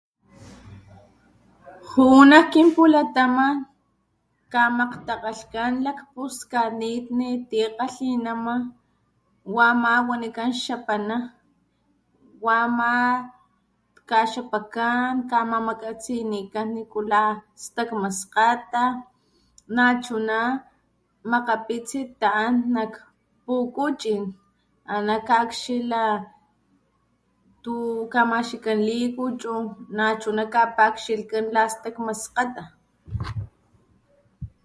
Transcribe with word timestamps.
Ju'u 1.89 2.21
nak 2.29 2.45
kinpulataman 2.51 3.55
kamakgtakgalhkan 4.51 5.71
lakpuskanitni 5.85 7.29
tikgalhinama 7.49 8.55
wama 9.55 9.93
wanikán 10.07 10.51
xapana, 10.63 11.17
wama 12.45 12.91
kaxapakan 14.09 15.11
kamamakatsinikan 15.31 16.67
nikula 16.75 17.23
stakma 17.63 18.09
skgata 18.19 18.83
nachuna 19.75 20.39
makgapitsi 21.31 21.99
ta´an 22.21 22.53
nak 22.75 22.93
pukuchín 23.45 24.23
ana 24.93 25.15
kakxila 25.29 26.03
tu 27.63 27.75
kamaxkikán 28.13 28.79
likuchu 28.87 29.53
nachuna 29.97 30.43
kapa´akxilhkan 30.55 31.41
nikula 31.45 31.63
stakma 31.73 32.13
skgata. 32.23 32.63